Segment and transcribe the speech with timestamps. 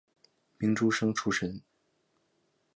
[0.57, 1.61] 明诸生出身。